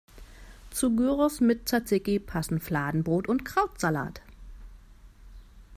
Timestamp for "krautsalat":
3.45-4.23